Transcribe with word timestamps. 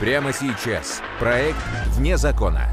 Прямо 0.00 0.30
сейчас. 0.30 1.00
Проект 1.18 1.56
«Вне 1.94 2.18
закона». 2.18 2.68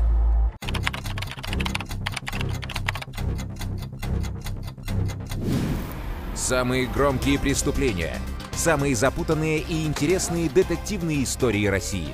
Самые 6.35 6.85
громкие 6.85 7.39
преступления. 7.39 8.17
Самые 8.51 8.93
запутанные 8.93 9.59
и 9.59 9.85
интересные 9.85 10.49
детективные 10.49 11.23
истории 11.23 11.65
России. 11.67 12.13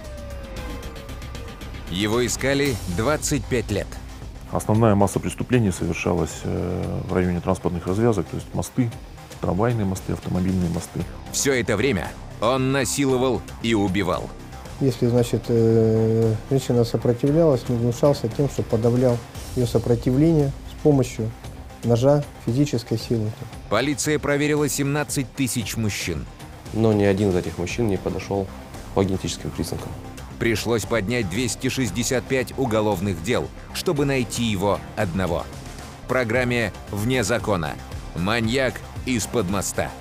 Его 1.89 2.23
искали 2.23 2.75
25 2.95 3.71
лет. 3.71 3.87
Основная 4.51 4.93
масса 4.93 5.19
преступлений 5.19 5.71
совершалась 5.71 6.41
э, 6.43 7.01
в 7.09 7.13
районе 7.13 7.41
транспортных 7.41 7.87
развязок, 7.87 8.27
то 8.27 8.35
есть 8.35 8.53
мосты, 8.53 8.91
трамвайные 9.41 9.85
мосты, 9.85 10.13
автомобильные 10.13 10.69
мосты. 10.69 11.01
Все 11.31 11.59
это 11.59 11.75
время 11.75 12.11
он 12.41 12.71
насиловал 12.71 13.41
и 13.63 13.73
убивал. 13.73 14.29
Если, 14.81 15.07
значит, 15.07 15.43
э, 15.49 16.33
женщина 16.49 16.85
сопротивлялась, 16.85 17.67
не 17.67 17.77
гнушался 17.77 18.29
тем, 18.29 18.49
что 18.49 18.63
подавлял 18.63 19.17
ее 19.55 19.67
сопротивление 19.67 20.51
с 20.71 20.83
помощью 20.83 21.29
ножа, 21.83 22.23
физической 22.45 22.97
силы. 22.97 23.29
Полиция 23.69 24.19
проверила 24.19 24.69
17 24.69 25.27
тысяч 25.33 25.75
мужчин. 25.75 26.25
Но 26.73 26.93
ни 26.93 27.03
один 27.03 27.29
из 27.29 27.35
этих 27.35 27.57
мужчин 27.57 27.87
не 27.87 27.97
подошел 27.97 28.47
по 28.95 29.03
генетическим 29.03 29.49
признакам. 29.49 29.89
Пришлось 30.39 30.85
поднять 30.85 31.29
265 31.29 32.53
уголовных 32.57 33.21
дел, 33.23 33.49
чтобы 33.73 34.05
найти 34.05 34.43
его 34.43 34.79
одного. 34.95 35.45
В 36.05 36.07
программе 36.07 36.71
«Вне 36.91 37.23
закона». 37.23 37.73
Маньяк 38.15 38.75
из-под 39.05 39.49
моста. 39.49 39.91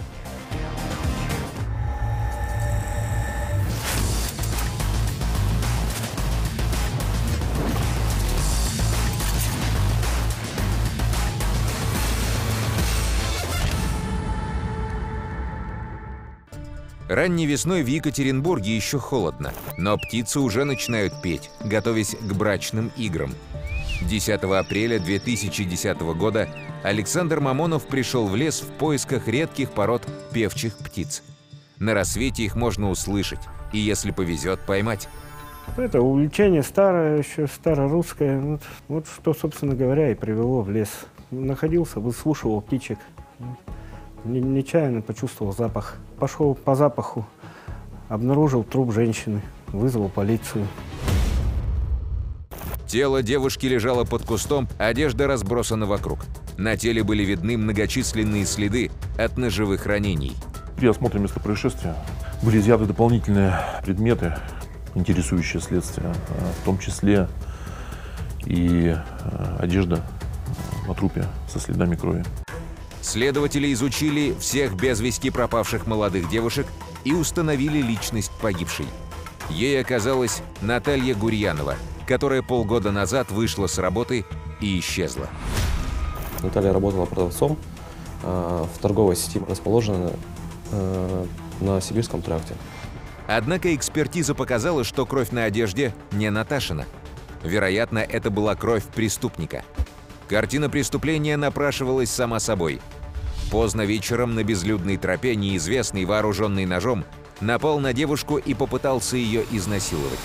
Ранней 17.09 17.47
весной 17.47 17.83
в 17.83 17.87
Екатеринбурге 17.87 18.77
еще 18.77 18.99
холодно, 18.99 19.53
но 19.79 19.97
птицы 19.97 20.41
уже 20.41 20.65
начинают 20.65 21.23
петь, 21.23 21.51
готовясь 21.65 22.15
к 22.15 22.35
брачным 22.35 22.93
играм. 22.99 23.33
10 24.03 24.43
апреля 24.43 24.99
2010 24.99 26.01
года 26.17 26.49
Александр 26.83 27.41
Мамонов 27.41 27.87
пришел 27.87 28.27
в 28.27 28.37
лес 28.37 28.61
в 28.61 28.67
поисках 28.73 29.27
редких 29.27 29.71
пород 29.71 30.07
певчих 30.35 30.77
птиц. 30.77 31.23
На 31.79 31.95
рассвете 31.95 32.43
их 32.43 32.55
можно 32.57 32.91
услышать 32.91 33.41
и, 33.73 33.79
если 33.79 34.11
повезет, 34.11 34.61
поймать. 34.61 35.09
Это 35.79 36.03
увлечение 36.03 36.63
старое, 36.63 37.19
еще 37.19 37.47
старорусское. 37.47 38.39
Вот, 38.41 38.63
вот 38.89 39.07
что, 39.07 39.33
собственно 39.33 39.75
говоря, 39.75 40.11
и 40.11 40.15
привело 40.15 40.61
в 40.61 40.71
лес. 40.71 40.91
Находился, 41.31 42.01
выслушивал 42.01 42.61
птичек. 42.61 42.99
Не- 44.25 44.41
Нечаянно 44.41 45.01
почувствовал 45.03 45.53
запах. 45.53 45.97
Пошел 46.19 46.55
по 46.55 46.75
запаху, 46.75 47.27
обнаружил 48.09 48.65
труп 48.65 48.93
женщины, 48.93 49.43
вызвал 49.69 50.09
полицию. 50.09 50.67
Тело 52.87 53.23
девушки 53.23 53.67
лежало 53.67 54.05
под 54.05 54.25
кустом, 54.25 54.67
одежда 54.79 55.27
разбросана 55.27 55.87
вокруг. 55.87 56.21
На 56.57 56.77
теле 56.77 57.05
были 57.05 57.23
видны 57.23 57.57
многочисленные 57.59 58.47
следы 58.47 58.91
от 59.19 59.37
ножевых 59.37 59.85
ранений. 59.87 60.35
При 60.77 60.89
осмотре 60.89 61.21
места 61.21 61.39
происшествия 61.39 61.95
были 62.43 62.59
изъяты 62.59 62.87
дополнительные 62.87 63.53
предметы, 63.85 64.37
интересующие 64.95 65.61
следствие, 65.61 66.09
э, 66.09 66.53
в 66.63 66.65
том 66.65 66.79
числе 66.79 67.29
и 68.47 68.97
э, 68.97 69.57
одежда 69.59 70.03
на 70.87 70.95
трупе 70.95 71.27
со 71.49 71.61
следами 71.61 71.95
крови. 71.95 72.25
Следователи 73.03 73.73
изучили 73.73 74.35
всех 74.39 74.75
без 74.75 75.01
вести 75.01 75.31
пропавших 75.31 75.87
молодых 75.87 76.29
девушек 76.29 76.67
и 77.05 77.13
установили 77.13 77.81
личность 77.81 78.33
погибшей. 78.41 78.87
Ей 79.51 79.81
оказалась 79.81 80.43
Наталья 80.61 81.15
Гурьянова, 81.15 81.77
которая 82.07 82.43
полгода 82.43 82.91
назад 82.91 83.31
вышла 83.31 83.67
с 83.67 83.79
работы 83.79 84.25
и 84.61 84.79
исчезла. 84.79 85.29
Наталья 86.43 86.73
работала 86.73 87.07
продавцом 87.07 87.59
э, 88.23 88.67
в 88.75 88.79
торговой 88.81 89.17
сети, 89.17 89.41
расположенной 89.49 90.13
э, 90.73 91.27
на 91.61 91.81
Сибирском 91.81 92.23
тракте. 92.23 92.55
Однако 93.27 93.75
экспертиза 93.75 94.35
показала, 94.35 94.85
что 94.85 95.05
кровь 95.07 95.31
на 95.31 95.45
одежде 95.45 95.95
не 96.13 96.31
Наташина. 96.31 96.87
Вероятно, 97.43 97.99
это 97.99 98.31
была 98.31 98.55
кровь 98.55 98.85
преступника. 98.85 99.65
Картина 100.29 100.69
преступления 100.69 101.39
напрашивалась 101.39 102.11
сама 102.11 102.39
собой. 102.39 102.81
Поздно 103.51 103.83
вечером 103.83 104.35
на 104.35 104.45
безлюдной 104.45 104.99
тропе 104.99 105.35
неизвестный, 105.35 106.05
вооруженный 106.05 106.67
ножом, 106.67 107.05
напал 107.41 107.81
на 107.81 107.95
девушку 107.95 108.37
и 108.37 108.53
попытался 108.53 109.17
ее 109.17 109.45
изнасиловать. 109.51 110.19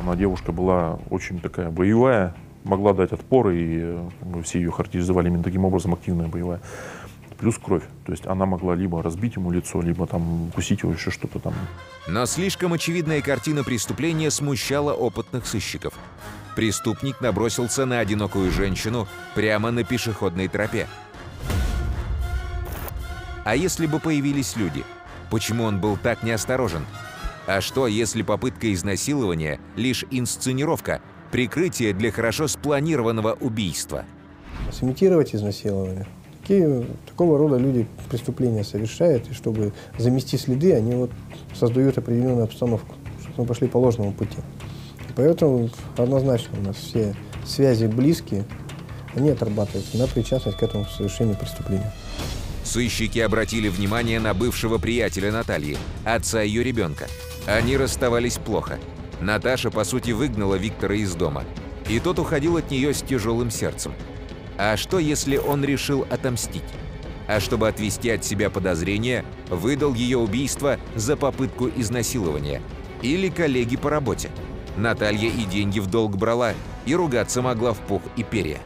Она 0.00 0.16
девушка 0.16 0.50
была 0.50 0.98
очень 1.10 1.38
такая 1.38 1.70
боевая, 1.70 2.34
могла 2.64 2.92
дать 2.92 3.12
отпор, 3.12 3.50
и 3.50 3.78
э, 3.82 4.08
мы 4.22 4.42
все 4.42 4.58
ее 4.58 4.72
характеризовали 4.72 5.28
именно 5.28 5.44
таким 5.44 5.64
образом, 5.64 5.94
активная 5.94 6.26
боевая. 6.26 6.60
Плюс 7.38 7.58
кровь. 7.58 7.84
То 8.04 8.10
есть 8.10 8.26
она 8.26 8.46
могла 8.46 8.74
либо 8.74 9.00
разбить 9.00 9.36
ему 9.36 9.52
лицо, 9.52 9.80
либо 9.80 10.08
там 10.08 10.48
укусить 10.48 10.82
его, 10.82 10.92
еще 10.92 11.12
что-то 11.12 11.38
там. 11.38 11.54
Но 12.08 12.26
слишком 12.26 12.72
очевидная 12.72 13.20
картина 13.20 13.62
преступления 13.62 14.32
смущала 14.32 14.92
опытных 14.92 15.46
сыщиков. 15.46 15.94
Преступник 16.54 17.20
набросился 17.20 17.86
на 17.86 18.00
одинокую 18.00 18.50
женщину 18.50 19.08
прямо 19.34 19.70
на 19.70 19.84
пешеходной 19.84 20.48
тропе. 20.48 20.86
А 23.44 23.56
если 23.56 23.86
бы 23.86 23.98
появились 23.98 24.56
люди? 24.56 24.84
Почему 25.30 25.64
он 25.64 25.80
был 25.80 25.96
так 25.96 26.22
неосторожен? 26.22 26.84
А 27.46 27.60
что, 27.60 27.86
если 27.86 28.22
попытка 28.22 28.72
изнасилования– 28.72 29.58
лишь 29.76 30.04
инсценировка, 30.10 31.00
прикрытие 31.32 31.92
для 31.92 32.12
хорошо 32.12 32.46
спланированного 32.46 33.36
убийства? 33.40 34.04
Сымитировать 34.70 35.34
изнасилование. 35.34 36.06
Такие, 36.40 36.86
такого 37.06 37.38
рода 37.38 37.56
люди 37.56 37.86
преступления 38.10 38.62
совершают, 38.62 39.28
и 39.30 39.32
чтобы 39.32 39.72
замести 39.98 40.36
следы, 40.36 40.74
они 40.74 40.94
вот 40.94 41.10
создают 41.54 41.98
определенную 41.98 42.44
обстановку, 42.44 42.94
чтобы 43.20 43.34
мы 43.38 43.46
пошли 43.46 43.68
по 43.68 43.78
ложному 43.78 44.12
пути. 44.12 44.38
Поэтому 45.16 45.70
однозначно 45.96 46.58
у 46.58 46.62
нас 46.62 46.76
все 46.76 47.14
связи 47.44 47.86
близкие, 47.86 48.44
они 49.14 49.30
отрабатываются 49.30 49.96
на 49.98 50.06
причастность 50.06 50.58
к 50.58 50.62
этому 50.62 50.86
совершению 50.86 51.36
преступления. 51.36 51.92
Сыщики 52.64 53.18
обратили 53.18 53.68
внимание 53.68 54.20
на 54.20 54.34
бывшего 54.34 54.78
приятеля 54.78 55.32
Натальи, 55.32 55.76
отца 56.04 56.42
ее 56.42 56.62
ребенка. 56.62 57.08
Они 57.46 57.76
расставались 57.76 58.38
плохо. 58.38 58.78
Наташа, 59.20 59.70
по 59.70 59.84
сути, 59.84 60.12
выгнала 60.12 60.54
Виктора 60.54 60.94
из 60.94 61.14
дома. 61.14 61.44
И 61.88 61.98
тот 61.98 62.18
уходил 62.18 62.56
от 62.56 62.70
нее 62.70 62.94
с 62.94 63.02
тяжелым 63.02 63.50
сердцем. 63.50 63.92
А 64.56 64.76
что, 64.76 64.98
если 64.98 65.36
он 65.36 65.64
решил 65.64 66.06
отомстить? 66.08 66.62
А 67.26 67.40
чтобы 67.40 67.68
отвести 67.68 68.10
от 68.10 68.24
себя 68.24 68.50
подозрения, 68.50 69.24
выдал 69.48 69.94
ее 69.94 70.18
убийство 70.18 70.78
за 70.94 71.16
попытку 71.16 71.68
изнасилования. 71.68 72.62
Или 73.02 73.28
коллеги 73.28 73.76
по 73.76 73.90
работе. 73.90 74.30
Наталья 74.76 75.28
и 75.28 75.44
деньги 75.44 75.80
в 75.80 75.86
долг 75.86 76.16
брала, 76.16 76.52
и 76.86 76.94
ругаться 76.94 77.42
могла 77.42 77.72
в 77.72 77.80
пух 77.80 78.02
и 78.16 78.22
перья. 78.22 78.58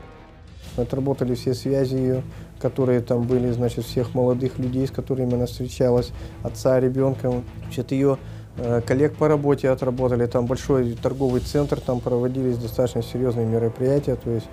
Отработали 0.76 1.34
все 1.34 1.54
связи 1.54 1.94
ее, 1.94 2.22
которые 2.60 3.00
там 3.00 3.22
были, 3.22 3.50
значит, 3.50 3.84
всех 3.84 4.14
молодых 4.14 4.58
людей, 4.58 4.86
с 4.86 4.90
которыми 4.90 5.34
она 5.34 5.46
встречалась, 5.46 6.12
отца, 6.42 6.78
ребенка. 6.78 7.42
Значит, 7.62 7.92
ее 7.92 8.18
э, 8.58 8.82
коллег 8.86 9.16
по 9.16 9.26
работе 9.26 9.70
отработали. 9.70 10.26
Там 10.26 10.46
большой 10.46 10.92
торговый 10.94 11.40
центр, 11.40 11.80
там 11.80 12.00
проводились 12.00 12.58
достаточно 12.58 13.02
серьезные 13.02 13.46
мероприятия. 13.46 14.16
То 14.16 14.30
есть 14.30 14.46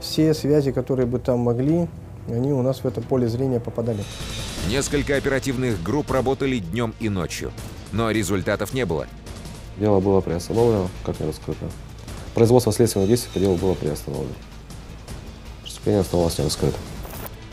все 0.00 0.34
связи, 0.34 0.70
которые 0.70 1.06
бы 1.06 1.18
там 1.18 1.40
могли, 1.40 1.88
они 2.28 2.52
у 2.52 2.62
нас 2.62 2.80
в 2.80 2.86
это 2.86 3.00
поле 3.00 3.28
зрения 3.28 3.58
попадали. 3.58 4.04
Несколько 4.68 5.16
оперативных 5.16 5.82
групп 5.82 6.10
работали 6.10 6.58
днем 6.58 6.94
и 7.00 7.08
ночью. 7.08 7.52
Но 7.92 8.10
результатов 8.10 8.74
не 8.74 8.84
было. 8.84 9.06
Дело 9.80 9.98
было 9.98 10.20
приостановлено, 10.20 10.88
как 11.04 11.18
не 11.20 11.26
раскрыто. 11.26 11.64
Производство 12.34 12.70
следственных 12.70 13.08
действий 13.08 13.30
по 13.32 13.40
делу 13.40 13.56
было 13.56 13.72
приостановлено. 13.74 14.34
Преступление 15.62 16.02
оставалось 16.02 16.38
не 16.38 16.44
раскрыто. 16.44 16.76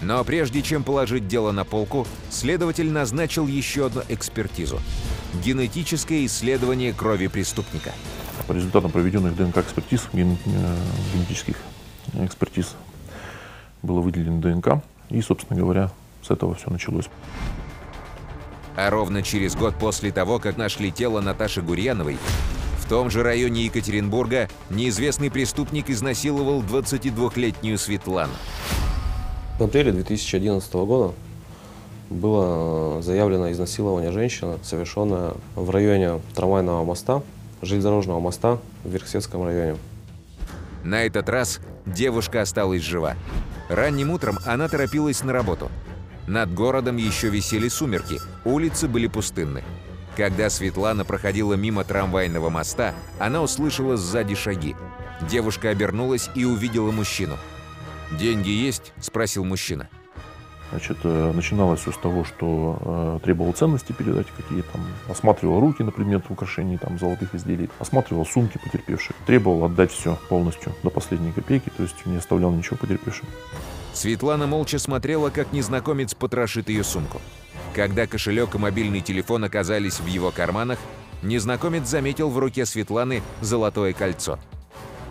Но 0.01 0.23
прежде 0.25 0.61
чем 0.61 0.83
положить 0.83 1.27
дело 1.27 1.51
на 1.53 1.63
полку, 1.63 2.05
следователь 2.29 2.91
назначил 2.91 3.47
еще 3.47 3.87
одну 3.87 4.01
экспертизу– 4.09 4.79
генетическое 5.43 6.25
исследование 6.25 6.93
крови 6.93 7.27
преступника. 7.27 7.93
По 8.45 8.51
результатам 8.51 8.91
проведенных 8.91 9.35
ДНК-экспертиз, 9.35 10.01
ген- 10.13 10.37
э, 10.45 10.75
генетических 11.13 11.55
экспертиз, 12.13 12.75
было 13.81 14.01
выделено 14.01 14.41
ДНК. 14.41 14.83
И, 15.09 15.21
собственно 15.21 15.59
говоря, 15.59 15.91
с 16.21 16.29
этого 16.29 16.55
все 16.55 16.69
началось. 16.69 17.05
А 18.77 18.91
ровно 18.91 19.23
через 19.23 19.55
год 19.55 19.73
после 19.75 20.11
того, 20.11 20.37
как 20.37 20.55
нашли 20.55 20.91
тело 20.91 21.19
Наташи 21.19 21.63
Гурьяновой, 21.63 22.17
в 22.79 22.87
том 22.87 23.09
же 23.09 23.23
районе 23.23 23.65
Екатеринбурга 23.65 24.49
неизвестный 24.69 25.31
преступник 25.31 25.89
изнасиловал 25.89 26.61
22-летнюю 26.61 27.79
Светлану. 27.79 28.33
В 29.57 29.63
апреле 29.63 29.91
2011 29.91 30.71
года 30.73 31.15
было 32.11 33.01
заявлено 33.01 33.51
изнасилование 33.51 34.11
женщины, 34.11 34.59
совершенное 34.61 35.33
в 35.55 35.71
районе 35.71 36.21
трамвайного 36.35 36.83
моста, 36.83 37.23
железнодорожного 37.63 38.19
моста 38.19 38.59
в 38.83 38.89
Верхсетском 38.89 39.43
районе. 39.43 39.75
На 40.83 41.01
этот 41.01 41.27
раз 41.29 41.59
девушка 41.87 42.43
осталась 42.43 42.83
жива. 42.83 43.15
Ранним 43.69 44.11
утром 44.11 44.37
она 44.45 44.69
торопилась 44.69 45.23
на 45.23 45.33
работу. 45.33 45.71
Над 46.27 46.53
городом 46.53 46.97
еще 46.97 47.29
висели 47.29 47.69
сумерки, 47.69 48.19
улицы 48.43 48.89
были 48.89 49.07
пустынны. 49.07 49.63
Когда 50.17 50.49
Светлана 50.49 51.05
проходила 51.05 51.53
мимо 51.53 51.85
трамвайного 51.85 52.49
моста, 52.49 52.93
она 53.17 53.41
услышала 53.41 53.95
сзади 53.95 54.35
шаги. 54.35 54.75
Девушка 55.29 55.69
обернулась 55.69 56.29
и 56.35 56.43
увидела 56.43 56.91
мужчину. 56.91 57.37
«Деньги 58.19 58.49
есть?»– 58.49 58.93
спросил 58.99 59.45
мужчина. 59.45 59.87
Значит, 60.69 60.97
э, 61.03 61.31
начиналось 61.33 61.79
все 61.79 61.93
с 61.93 61.97
того, 61.97 62.25
что 62.25 63.19
э, 63.19 63.19
требовал 63.23 63.53
ценности 63.53 63.93
передать 63.93 64.27
какие 64.35 64.63
там, 64.63 64.81
осматривал 65.09 65.61
руки 65.61 65.81
на 65.81 65.91
предмет 65.91 66.25
украшений 66.29 66.77
там, 66.77 66.99
золотых 66.99 67.33
изделий, 67.35 67.69
осматривал 67.79 68.25
сумки 68.25 68.59
потерпевших, 68.61 69.15
требовал 69.27 69.65
отдать 69.65 69.91
все 69.91 70.17
полностью 70.29 70.73
до 70.81 70.89
последней 70.89 71.31
копейки, 71.31 71.69
то 71.75 71.83
есть 71.83 72.05
не 72.05 72.17
оставлял 72.17 72.49
ничего 72.49 72.77
потерпевшим. 72.77 73.27
Светлана 73.93 74.47
молча 74.47 74.79
смотрела, 74.79 75.29
как 75.29 75.51
незнакомец 75.51 76.15
потрошит 76.15 76.69
ее 76.69 76.83
сумку. 76.83 77.21
Когда 77.75 78.07
кошелек 78.07 78.55
и 78.55 78.57
мобильный 78.57 79.01
телефон 79.01 79.43
оказались 79.43 79.99
в 79.99 80.07
его 80.07 80.31
карманах, 80.31 80.79
незнакомец 81.21 81.87
заметил 81.87 82.29
в 82.29 82.39
руке 82.39 82.65
Светланы 82.65 83.21
золотое 83.41 83.93
кольцо. 83.93 84.39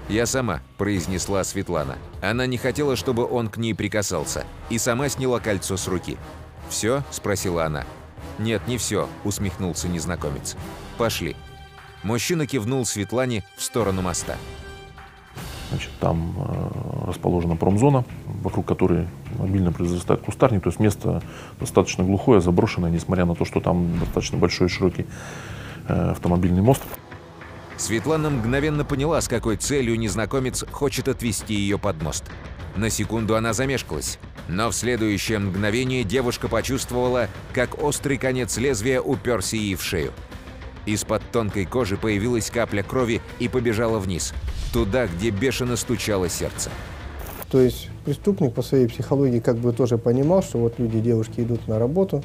«Я 0.08 0.24
сама»,– 0.24 0.62
произнесла 0.78 1.44
Светлана. 1.44 1.98
Она 2.22 2.46
не 2.46 2.58
хотела, 2.58 2.96
чтобы 2.96 3.28
он 3.28 3.48
к 3.48 3.56
ней 3.56 3.74
прикасался, 3.74 4.44
и 4.70 4.78
сама 4.78 5.08
сняла 5.08 5.40
кольцо 5.40 5.76
с 5.76 5.88
руки. 5.88 6.16
«Все?»– 6.70 7.02
спросила 7.10 7.64
она. 7.64 7.84
«Нет, 8.38 8.62
не 8.66 8.78
все»,– 8.78 9.08
усмехнулся 9.24 9.88
незнакомец. 9.88 10.56
«Пошли». 10.96 11.36
Мужчина 12.06 12.46
кивнул 12.46 12.86
Светлане 12.86 13.42
в 13.56 13.62
сторону 13.64 14.00
моста. 14.00 14.36
Значит, 15.70 15.90
там 15.98 16.36
э, 16.38 17.08
расположена 17.08 17.56
промзона, 17.56 18.04
вокруг 18.26 18.64
которой 18.64 19.08
мобильно 19.36 19.72
произрастает 19.72 20.20
кустарник. 20.20 20.62
То 20.62 20.68
есть 20.68 20.78
место 20.78 21.20
достаточно 21.58 22.04
глухое, 22.04 22.40
заброшенное, 22.40 22.92
несмотря 22.92 23.24
на 23.24 23.34
то, 23.34 23.44
что 23.44 23.60
там 23.60 23.98
достаточно 23.98 24.38
большой 24.38 24.68
и 24.68 24.70
широкий 24.70 25.04
э, 25.88 26.10
автомобильный 26.12 26.62
мост. 26.62 26.84
Светлана 27.76 28.30
мгновенно 28.30 28.84
поняла, 28.84 29.20
с 29.20 29.26
какой 29.26 29.56
целью 29.56 29.98
незнакомец 29.98 30.64
хочет 30.70 31.08
отвести 31.08 31.54
ее 31.54 31.76
под 31.76 32.00
мост. 32.00 32.22
На 32.76 32.88
секунду 32.88 33.34
она 33.34 33.52
замешкалась, 33.52 34.20
но 34.46 34.70
в 34.70 34.76
следующее 34.76 35.40
мгновение 35.40 36.04
девушка 36.04 36.46
почувствовала, 36.46 37.26
как 37.52 37.82
острый 37.82 38.16
конец 38.16 38.58
лезвия 38.58 39.00
уперся 39.00 39.56
ей 39.56 39.74
в 39.74 39.82
шею. 39.82 40.12
Из-под 40.86 41.22
тонкой 41.32 41.66
кожи 41.66 41.96
появилась 41.96 42.50
капля 42.50 42.82
крови 42.82 43.20
и 43.40 43.48
побежала 43.48 43.98
вниз, 43.98 44.32
туда, 44.72 45.06
где 45.08 45.30
бешено 45.30 45.76
стучало 45.76 46.28
сердце. 46.28 46.70
То 47.50 47.60
есть 47.60 47.90
преступник 48.04 48.54
по 48.54 48.62
своей 48.62 48.88
психологии 48.88 49.40
как 49.40 49.56
бы 49.56 49.72
тоже 49.72 49.98
понимал, 49.98 50.42
что 50.42 50.58
вот 50.58 50.78
люди, 50.78 51.00
девушки 51.00 51.40
идут 51.40 51.66
на 51.68 51.78
работу, 51.78 52.22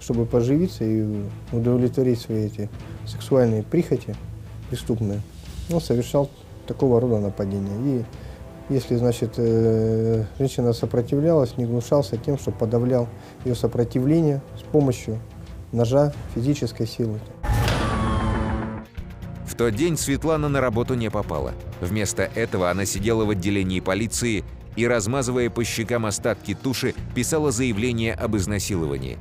чтобы 0.00 0.26
поживиться 0.26 0.84
и 0.84 1.22
удовлетворить 1.52 2.20
свои 2.20 2.46
эти 2.46 2.68
сексуальные 3.06 3.62
прихоти 3.62 4.16
преступные. 4.70 5.20
Он 5.72 5.80
совершал 5.80 6.30
такого 6.66 7.00
рода 7.00 7.18
нападения. 7.18 7.76
И 7.84 8.04
если, 8.72 8.96
значит, 8.96 9.34
э, 9.36 10.24
женщина 10.38 10.72
сопротивлялась, 10.72 11.56
не 11.56 11.66
гнушался 11.66 12.16
тем, 12.16 12.38
что 12.38 12.52
подавлял 12.52 13.08
ее 13.44 13.54
сопротивление 13.54 14.40
с 14.58 14.62
помощью 14.62 15.18
ножа, 15.72 16.12
физической 16.34 16.86
силы. 16.86 17.18
Тот 19.60 19.74
день 19.74 19.98
Светлана 19.98 20.48
на 20.48 20.62
работу 20.62 20.94
не 20.94 21.10
попала. 21.10 21.52
Вместо 21.82 22.22
этого 22.22 22.70
она 22.70 22.86
сидела 22.86 23.26
в 23.26 23.30
отделении 23.30 23.80
полиции 23.80 24.42
и, 24.74 24.86
размазывая 24.86 25.50
по 25.50 25.62
щекам 25.64 26.06
остатки 26.06 26.54
туши, 26.54 26.94
писала 27.14 27.50
заявление 27.50 28.14
об 28.14 28.38
изнасиловании. 28.38 29.18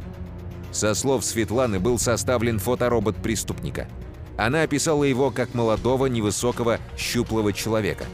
Со 0.71 0.93
слов 0.93 1.25
Светланы 1.25 1.81
был 1.81 1.99
составлен 1.99 2.57
фоторобот 2.57 3.17
преступника. 3.17 3.89
Она 4.37 4.61
описала 4.61 5.03
его 5.03 5.29
как 5.29 5.53
молодого, 5.55 6.05
невысокого, 6.05 6.79
щуплого 6.97 7.51
человека. 7.51 8.05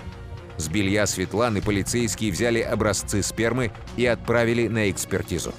С 0.57 0.67
белья 0.67 1.05
Светланы 1.05 1.61
полицейские 1.61 2.31
взяли 2.31 2.59
образцы 2.59 3.21
спермы 3.21 3.71
и 3.97 4.05
отправили 4.07 4.67
на 4.67 4.89
экспертизу. 4.89 5.53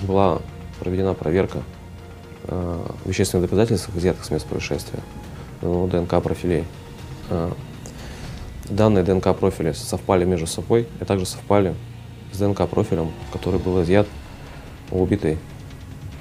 Была 0.00 0.42
проведена 0.80 1.14
проверка 1.14 1.62
э, 2.48 2.86
вещественных 3.04 3.48
доказательств, 3.48 3.88
взятых 3.90 4.24
с 4.24 4.32
места 4.32 4.48
происшествия, 4.48 4.98
ну, 5.62 5.86
ДНК 5.86 6.22
профилей. 6.22 6.64
Э, 7.30 7.52
данные 8.68 9.04
ДНК 9.04 9.36
профили 9.36 9.72
совпали 9.72 10.24
между 10.24 10.46
собой 10.46 10.86
и 11.00 11.04
также 11.04 11.26
совпали 11.26 11.74
с 12.32 12.38
ДНК 12.38 12.68
профилем, 12.68 13.10
который 13.32 13.60
был 13.60 13.82
изъят 13.82 14.06
у 14.90 15.02
убитой 15.02 15.38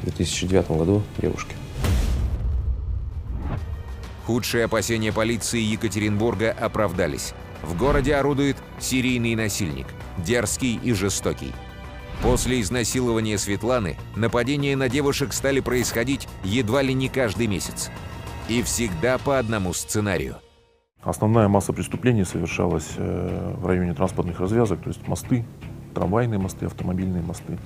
в 0.01 0.05
2009 0.05 0.71
году 0.71 1.01
девушки. 1.17 1.55
Худшие 4.25 4.65
опасения 4.65 5.13
полиции 5.13 5.59
Екатеринбурга 5.59 6.51
оправдались. 6.51 7.33
В 7.61 7.77
городе 7.77 8.15
орудует 8.15 8.57
серийный 8.79 9.35
насильник, 9.35 9.87
дерзкий 10.17 10.79
и 10.83 10.93
жестокий. 10.93 11.53
После 12.21 12.61
изнасилования 12.61 13.37
Светланы 13.37 13.97
нападения 14.15 14.75
на 14.75 14.89
девушек 14.89 15.33
стали 15.33 15.59
происходить 15.59 16.27
едва 16.43 16.81
ли 16.81 16.93
не 16.93 17.07
каждый 17.07 17.47
месяц. 17.47 17.91
И 18.47 18.61
всегда 18.61 19.17
по 19.17 19.39
одному 19.39 19.73
сценарию. 19.73 20.35
Основная 21.01 21.47
масса 21.47 21.73
преступлений 21.73 22.23
совершалась 22.25 22.91
э, 22.95 23.55
в 23.57 23.65
районе 23.65 23.95
транспортных 23.95 24.39
развязок, 24.39 24.81
то 24.81 24.89
есть 24.89 25.07
мосты, 25.07 25.43
трамвайные 25.95 26.37
мосты, 26.37 26.67
автомобильные 26.67 27.23
мосты. 27.23 27.57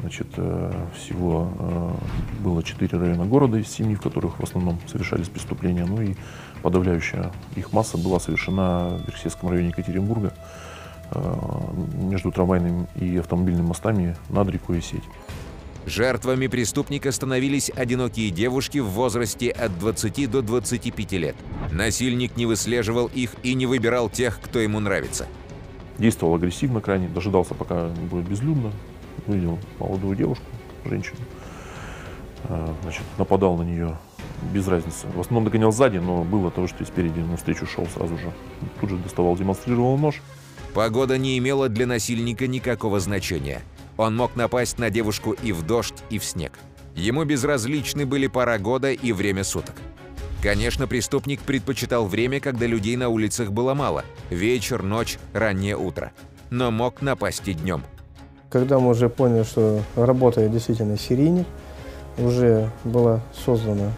Значит, 0.00 0.26
э, 0.36 0.72
всего 0.94 1.50
э, 1.58 1.92
было 2.42 2.62
четыре 2.62 2.98
района 2.98 3.24
города 3.24 3.56
из 3.56 3.68
семи, 3.68 3.94
в 3.94 4.02
которых 4.02 4.40
в 4.40 4.42
основном 4.42 4.78
совершались 4.86 5.30
преступления. 5.30 5.86
Ну 5.86 6.02
и 6.02 6.16
подавляющая 6.60 7.32
их 7.56 7.72
масса 7.72 7.96
была 7.96 8.20
совершена 8.20 8.98
в 8.98 9.06
Верхсетском 9.06 9.48
районе 9.48 9.68
Екатеринбурга 9.68 10.34
между 11.94 12.32
трамвайными 12.32 12.88
и 12.96 13.18
автомобильными 13.18 13.66
мостами 13.66 14.16
над 14.28 14.48
рекой 14.50 14.82
Сеть. 14.82 15.04
Жертвами 15.86 16.46
преступника 16.46 17.12
становились 17.12 17.70
одинокие 17.74 18.30
девушки 18.30 18.78
в 18.78 18.86
возрасте 18.86 19.50
от 19.50 19.78
20 19.78 20.30
до 20.30 20.40
25 20.40 21.12
лет. 21.12 21.36
Насильник 21.70 22.36
не 22.36 22.46
выслеживал 22.46 23.10
их 23.12 23.32
и 23.42 23.54
не 23.54 23.66
выбирал 23.66 24.08
тех, 24.08 24.40
кто 24.40 24.60
ему 24.60 24.80
нравится. 24.80 25.26
Действовал 25.98 26.36
агрессивно 26.36 26.80
крайне, 26.80 27.08
дожидался, 27.08 27.54
пока 27.54 27.88
будет 27.88 28.26
безлюдно, 28.26 28.72
увидел 29.26 29.58
молодую 29.78 30.16
девушку, 30.16 30.44
женщину, 30.86 31.18
а, 32.44 32.74
значит, 32.82 33.02
нападал 33.18 33.56
на 33.56 33.62
нее 33.62 33.96
без 34.52 34.66
разницы. 34.66 35.06
В 35.14 35.20
основном 35.20 35.44
догонял 35.44 35.70
сзади, 35.70 35.98
но 35.98 36.24
было 36.24 36.50
то, 36.50 36.66
что 36.66 36.82
и 36.82 36.86
спереди 36.86 37.20
навстречу 37.20 37.66
шел 37.66 37.86
сразу 37.86 38.16
же. 38.16 38.32
Тут 38.80 38.90
же 38.90 38.96
доставал, 38.96 39.36
демонстрировал 39.36 39.98
нож. 39.98 40.22
Погода 40.72 41.18
не 41.18 41.38
имела 41.38 41.68
для 41.68 41.86
насильника 41.86 42.46
никакого 42.46 43.00
значения. 43.00 43.62
Он 43.96 44.16
мог 44.16 44.36
напасть 44.36 44.78
на 44.78 44.90
девушку 44.90 45.32
и 45.32 45.52
в 45.52 45.66
дождь, 45.66 46.02
и 46.10 46.18
в 46.18 46.24
снег. 46.24 46.52
Ему 46.94 47.24
безразличны 47.24 48.06
были 48.06 48.26
пора 48.26 48.58
года 48.58 48.92
и 48.92 49.12
время 49.12 49.44
суток. 49.44 49.74
Конечно, 50.42 50.86
преступник 50.86 51.40
предпочитал 51.40 52.06
время, 52.06 52.38
когда 52.38 52.66
людей 52.66 52.96
на 52.96 53.08
улицах 53.08 53.50
было 53.50 53.74
мало– 53.74 54.04
вечер, 54.30 54.82
ночь, 54.82 55.18
раннее 55.32 55.76
утро. 55.76 56.12
Но 56.50 56.70
мог 56.70 57.02
напасть 57.02 57.48
и 57.48 57.54
днем. 57.54 57.82
Когда 58.50 58.78
мы 58.78 58.90
уже 58.90 59.08
поняли, 59.08 59.42
что 59.42 59.82
работает 59.96 60.52
действительно 60.52 60.98
серийник, 60.98 61.46
уже 62.18 62.70
была 62.84 63.20
создана 63.44 63.90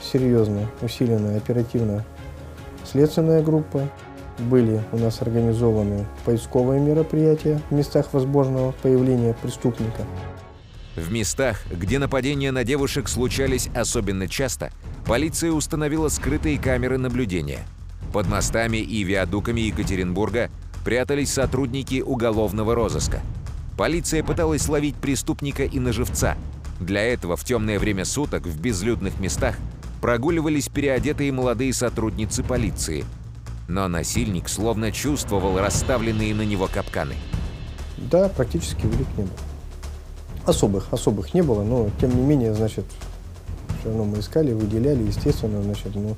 серьезная, 0.00 0.68
усиленная 0.82 1.38
оперативная 1.38 2.04
следственная 2.84 3.42
группа. 3.42 3.88
Были 4.38 4.82
у 4.92 4.98
нас 4.98 5.22
организованы 5.22 6.06
поисковые 6.24 6.80
мероприятия 6.80 7.60
в 7.70 7.74
местах 7.74 8.12
возможного 8.12 8.72
появления 8.82 9.34
преступника. 9.40 10.02
В 10.96 11.12
местах, 11.12 11.62
где 11.70 11.98
нападения 11.98 12.50
на 12.52 12.64
девушек 12.64 13.08
случались 13.08 13.68
особенно 13.74 14.28
часто, 14.28 14.70
полиция 15.06 15.50
установила 15.52 16.08
скрытые 16.08 16.58
камеры 16.58 16.98
наблюдения. 16.98 17.60
Под 18.12 18.28
мостами 18.28 18.76
и 18.76 19.02
виадуками 19.02 19.62
Екатеринбурга 19.62 20.50
прятались 20.84 21.32
сотрудники 21.32 22.00
уголовного 22.00 22.74
розыска. 22.74 23.20
Полиция 23.76 24.22
пыталась 24.22 24.68
ловить 24.68 24.94
преступника 24.94 25.64
и 25.64 25.78
на 25.80 25.92
живца, 25.92 26.36
Для 26.80 27.02
этого 27.02 27.36
в 27.36 27.44
темное 27.44 27.78
время 27.78 28.04
суток 28.04 28.46
в 28.46 28.60
безлюдных 28.60 29.18
местах 29.20 29.56
прогуливались 30.00 30.68
переодетые 30.68 31.32
молодые 31.32 31.72
сотрудницы 31.72 32.42
полиции. 32.42 33.04
Но 33.68 33.88
насильник 33.88 34.48
словно 34.48 34.92
чувствовал 34.92 35.58
расставленные 35.58 36.34
на 36.34 36.42
него 36.42 36.68
капканы. 36.72 37.14
Да, 37.96 38.28
практически 38.28 38.86
улик 38.86 39.06
не 39.16 39.24
было. 39.24 39.38
Особых, 40.46 40.92
особых 40.92 41.32
не 41.32 41.42
было, 41.42 41.62
но 41.62 41.88
тем 42.00 42.10
не 42.14 42.22
менее, 42.22 42.54
значит, 42.54 42.84
все 43.80 43.88
равно 43.88 44.04
мы 44.04 44.18
искали, 44.18 44.52
выделяли, 44.52 45.02
естественно, 45.04 45.62
значит, 45.62 45.94
ну, 45.94 46.16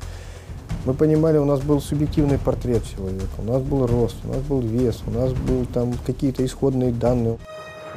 мы 0.84 0.94
понимали, 0.94 1.38
у 1.38 1.44
нас 1.44 1.60
был 1.60 1.80
субъективный 1.80 2.38
портрет 2.38 2.82
человека, 2.96 3.30
у 3.38 3.42
нас 3.42 3.62
был 3.62 3.86
рост, 3.86 4.16
у 4.24 4.28
нас 4.28 4.38
был 4.38 4.60
вес, 4.60 5.02
у 5.06 5.10
нас 5.10 5.32
был 5.32 5.66
там 5.66 5.94
какие-то 6.06 6.44
исходные 6.44 6.92
данные. 6.92 7.38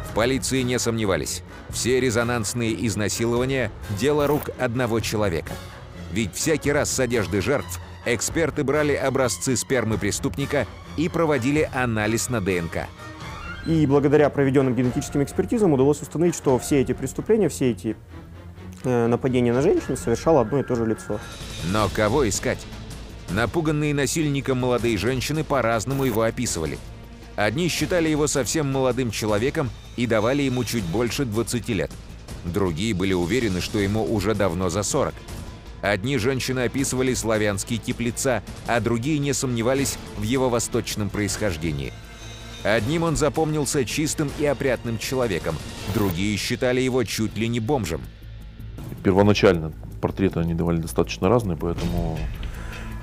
В 0.09 0.15
полиции 0.15 0.61
не 0.61 0.79
сомневались. 0.79 1.43
Все 1.69 1.99
резонансные 1.99 2.87
изнасилования– 2.87 3.71
дело 3.99 4.25
рук 4.25 4.49
одного 4.57 4.99
человека. 4.99 5.53
Ведь 6.11 6.33
всякий 6.33 6.71
раз 6.71 6.89
с 6.89 6.99
одежды 6.99 7.41
жертв 7.41 7.79
эксперты 8.15 8.63
брали 8.63 8.93
образцы 8.93 9.55
спермы 9.55 9.97
преступника 9.97 10.67
и 10.97 11.09
проводили 11.09 11.69
анализ 11.73 12.29
на 12.29 12.41
ДНК. 12.41 12.87
И 13.65 13.85
благодаря 13.85 14.29
проведенным 14.29 14.75
генетическим 14.75 15.23
экспертизам 15.23 15.73
удалось 15.73 16.01
установить, 16.01 16.35
что 16.35 16.57
все 16.59 16.81
эти 16.81 16.93
преступления, 16.93 17.49
все 17.49 17.71
эти 17.71 17.95
э, 18.83 19.07
нападения 19.07 19.53
на 19.53 19.61
женщин 19.61 19.97
совершало 19.97 20.41
одно 20.41 20.59
и 20.59 20.63
то 20.63 20.75
же 20.75 20.85
лицо. 20.85 21.19
Но 21.71 21.89
кого 21.93 22.27
искать? 22.27 22.65
Напуганные 23.29 23.93
насильником 23.93 24.59
молодые 24.59 24.97
женщины 24.97 25.43
по-разному 25.43 26.05
его 26.05 26.23
описывали. 26.23 26.79
Одни 27.35 27.67
считали 27.67 28.09
его 28.09 28.27
совсем 28.27 28.71
молодым 28.71 29.11
человеком 29.11 29.69
и 29.95 30.07
давали 30.07 30.41
ему 30.41 30.63
чуть 30.63 30.83
больше 30.83 31.25
20 31.25 31.69
лет. 31.69 31.91
Другие 32.45 32.93
были 32.93 33.13
уверены, 33.13 33.61
что 33.61 33.79
ему 33.79 34.03
уже 34.03 34.33
давно 34.33 34.69
за 34.69 34.83
40. 34.83 35.13
Одни 35.81 36.17
женщины 36.17 36.61
описывали 36.61 37.13
славянский 37.13 37.77
тип 37.77 38.01
лица, 38.01 38.43
а 38.67 38.79
другие 38.79 39.19
не 39.19 39.33
сомневались 39.33 39.97
в 40.17 40.23
его 40.23 40.49
восточном 40.49 41.09
происхождении. 41.09 41.93
Одним 42.63 43.03
он 43.03 43.15
запомнился 43.15 43.85
чистым 43.85 44.29
и 44.37 44.45
опрятным 44.45 44.97
человеком, 44.97 45.55
другие 45.93 46.35
считали 46.37 46.81
его 46.81 47.03
чуть 47.05 47.37
ли 47.37 47.47
не 47.47 47.61
бомжем. 47.61 48.01
Первоначально 49.03 49.71
портреты 50.01 50.41
они 50.41 50.53
давали 50.53 50.77
достаточно 50.77 51.29
разные, 51.29 51.57
поэтому 51.57 52.19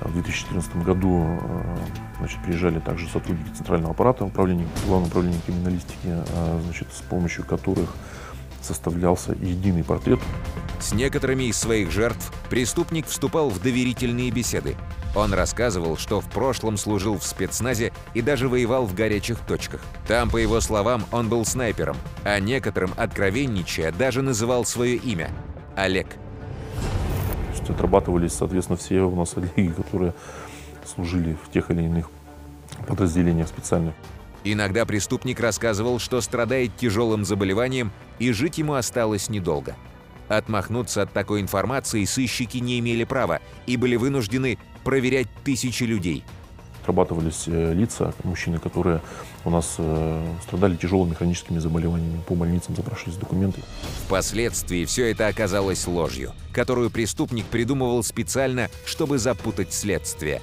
в 0.01 0.13
2014 0.13 0.75
году 0.83 1.23
э, 1.41 1.77
значит, 2.19 2.41
приезжали 2.43 2.79
также 2.79 3.07
сотрудники 3.07 3.49
Центрального 3.55 3.93
аппарата 3.93 4.25
управления, 4.25 4.67
Главного 4.85 5.09
управления 5.09 5.39
криминалистики, 5.45 5.97
э, 6.05 6.59
значит, 6.65 6.87
с 6.93 7.01
помощью 7.01 7.43
которых 7.45 7.95
составлялся 8.67 9.33
единый 9.33 9.83
портрет. 9.83 10.19
С 10.79 10.93
некоторыми 10.93 11.45
из 11.45 11.57
своих 11.57 11.91
жертв 11.91 12.31
преступник 12.49 13.07
вступал 13.07 13.49
в 13.49 13.61
доверительные 13.61 14.29
беседы. 14.29 14.75
Он 15.15 15.33
рассказывал, 15.33 15.97
что 15.97 16.21
в 16.21 16.25
прошлом 16.25 16.77
служил 16.77 17.17
в 17.17 17.23
спецназе 17.23 17.91
и 18.13 18.21
даже 18.21 18.47
воевал 18.47 18.85
в 18.85 18.93
горячих 18.93 19.39
точках. 19.39 19.81
Там, 20.07 20.29
по 20.29 20.37
его 20.37 20.61
словам, 20.61 21.05
он 21.11 21.29
был 21.29 21.43
снайпером, 21.45 21.97
а 22.23 22.39
некоторым, 22.39 22.91
откровенничая, 22.95 23.91
даже 23.91 24.21
называл 24.21 24.65
свое 24.65 24.95
имя– 24.95 25.31
Олег. 25.75 26.07
То 26.09 27.51
есть 27.51 27.69
отрабатывались, 27.69 28.33
соответственно, 28.33 28.77
все 28.77 29.01
у 29.01 29.15
нас 29.15 29.35
олеги, 29.35 29.71
которые 29.71 30.13
служили 30.85 31.35
в 31.43 31.51
тех 31.51 31.71
или 31.71 31.83
иных 31.83 32.09
подразделениях 32.87 33.47
специальных. 33.47 33.93
Иногда 34.53 34.85
преступник 34.85 35.41
рассказывал, 35.41 35.99
что 35.99 36.21
страдает 36.21 36.77
тяжелым 36.77 37.25
заболеванием 37.25 37.91
и 38.17 38.31
жить 38.31 38.57
ему 38.57 38.75
осталось 38.75 39.27
недолго. 39.27 39.75
Отмахнуться 40.29 41.01
от 41.01 41.11
такой 41.11 41.41
информации 41.41 42.05
сыщики 42.05 42.57
не 42.59 42.79
имели 42.79 43.03
права 43.03 43.41
и 43.65 43.75
были 43.75 43.97
вынуждены 43.97 44.57
проверять 44.85 45.27
тысячи 45.43 45.83
людей. 45.83 46.23
Отрабатывались 46.81 47.43
э, 47.47 47.73
лица, 47.73 48.13
мужчины, 48.23 48.59
которые 48.59 49.01
у 49.43 49.49
нас 49.49 49.75
э, 49.79 50.25
страдали 50.43 50.77
тяжелыми 50.77 51.13
хроническими 51.13 51.59
заболеваниями, 51.59 52.21
по 52.25 52.33
больницам 52.33 52.73
запрашивались 52.73 53.17
документы. 53.17 53.61
Впоследствии 54.05 54.85
все 54.85 55.11
это 55.11 55.27
оказалось 55.27 55.85
ложью, 55.87 56.31
которую 56.53 56.89
преступник 56.89 57.45
придумывал 57.47 58.01
специально, 58.01 58.69
чтобы 58.85 59.17
запутать 59.17 59.73
следствие. 59.73 60.41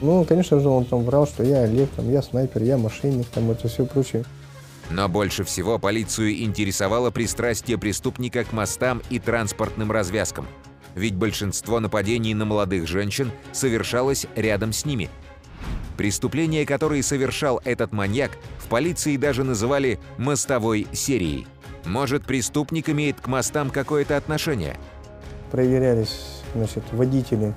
Ну, 0.00 0.24
конечно 0.24 0.60
же, 0.60 0.68
он 0.68 0.84
там 0.84 1.04
врал, 1.04 1.26
что 1.26 1.42
я 1.42 1.62
Олег, 1.62 1.90
там, 1.90 2.10
я 2.10 2.22
снайпер, 2.22 2.62
я 2.62 2.78
мошенник, 2.78 3.26
там, 3.28 3.50
это 3.50 3.68
все 3.68 3.84
прочее. 3.84 4.24
Но 4.90 5.08
больше 5.08 5.44
всего 5.44 5.78
полицию 5.78 6.42
интересовало 6.42 7.10
пристрастие 7.10 7.78
преступника 7.78 8.44
к 8.44 8.52
мостам 8.52 9.02
и 9.10 9.18
транспортным 9.18 9.92
развязкам. 9.92 10.46
Ведь 10.94 11.14
большинство 11.14 11.78
нападений 11.78 12.34
на 12.34 12.44
молодых 12.44 12.88
женщин 12.88 13.30
совершалось 13.52 14.26
рядом 14.34 14.72
с 14.72 14.84
ними. 14.84 15.08
Преступления, 15.96 16.64
которые 16.64 17.02
совершал 17.02 17.60
этот 17.64 17.92
маньяк, 17.92 18.32
в 18.58 18.68
полиции 18.68 19.16
даже 19.16 19.44
называли 19.44 20.00
«мостовой 20.16 20.88
серией». 20.92 21.46
Может, 21.84 22.24
преступник 22.24 22.88
имеет 22.88 23.20
к 23.20 23.26
мостам 23.26 23.70
какое-то 23.70 24.16
отношение? 24.16 24.76
Проверялись, 25.50 26.42
значит, 26.54 26.84
водители 26.92 27.54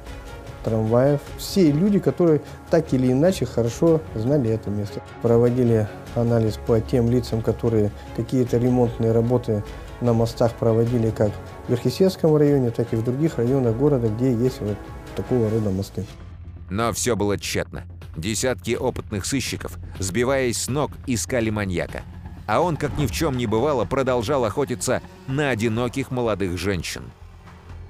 трамваев. 0.63 1.19
Все 1.37 1.71
люди, 1.71 1.99
которые 1.99 2.41
так 2.69 2.93
или 2.93 3.11
иначе 3.11 3.45
хорошо 3.45 4.01
знали 4.15 4.49
это 4.49 4.69
место. 4.69 5.01
Проводили 5.21 5.87
анализ 6.15 6.59
по 6.65 6.79
тем 6.79 7.09
лицам, 7.09 7.41
которые 7.41 7.91
какие-то 8.15 8.57
ремонтные 8.57 9.11
работы 9.11 9.63
на 10.01 10.13
мостах 10.13 10.53
проводили 10.53 11.09
как 11.11 11.31
в 11.67 11.71
Верхесецком 11.71 12.35
районе, 12.35 12.71
так 12.71 12.91
и 12.93 12.95
в 12.95 13.03
других 13.03 13.37
районах 13.37 13.75
города, 13.75 14.09
где 14.09 14.33
есть 14.33 14.59
вот 14.61 14.77
такого 15.15 15.49
рода 15.49 15.69
мосты. 15.69 16.05
Но 16.69 16.91
все 16.91 17.15
было 17.15 17.37
тщетно. 17.37 17.83
Десятки 18.17 18.75
опытных 18.75 19.25
сыщиков, 19.25 19.77
сбиваясь 19.99 20.63
с 20.63 20.67
ног, 20.67 20.91
искали 21.07 21.49
маньяка. 21.49 22.01
А 22.45 22.61
он, 22.61 22.77
как 22.77 22.97
ни 22.97 23.07
в 23.07 23.11
чем 23.11 23.37
не 23.37 23.47
бывало, 23.47 23.85
продолжал 23.85 24.43
охотиться 24.45 25.01
на 25.27 25.49
одиноких 25.49 26.11
молодых 26.11 26.57
женщин. 26.57 27.03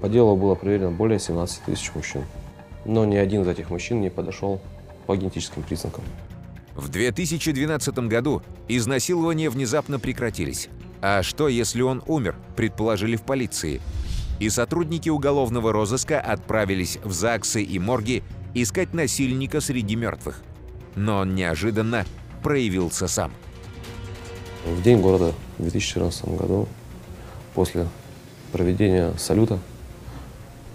По 0.00 0.08
делу 0.08 0.36
было 0.36 0.54
проверено 0.54 0.90
более 0.90 1.18
17 1.18 1.62
тысяч 1.62 1.90
мужчин. 1.94 2.22
Но 2.84 3.04
ни 3.04 3.16
один 3.16 3.42
из 3.42 3.48
этих 3.48 3.70
мужчин 3.70 4.00
не 4.00 4.10
подошел 4.10 4.60
по 5.06 5.16
генетическим 5.16 5.62
признакам. 5.62 6.04
В 6.74 6.88
2012 6.88 7.94
году 8.08 8.42
изнасилования 8.68 9.48
внезапно 9.48 9.98
прекратились. 9.98 10.68
А 11.00 11.22
что, 11.22 11.48
если 11.48 11.82
он 11.82 12.02
умер, 12.06 12.36
предположили 12.56 13.16
в 13.16 13.22
полиции. 13.22 13.80
И 14.40 14.48
сотрудники 14.48 15.08
уголовного 15.08 15.72
розыска 15.72 16.20
отправились 16.20 16.98
в 17.04 17.12
ЗАГСы 17.12 17.62
и 17.62 17.78
морги 17.78 18.24
искать 18.54 18.92
насильника 18.92 19.60
среди 19.60 19.94
мертвых. 19.96 20.42
Но 20.96 21.18
он 21.18 21.34
неожиданно 21.34 22.04
проявился 22.42 23.06
сам. 23.06 23.32
В 24.64 24.82
день 24.82 25.00
города 25.00 25.34
в 25.58 25.62
2014 25.62 26.24
году, 26.36 26.68
после 27.54 27.86
проведения 28.50 29.12
салюта, 29.18 29.58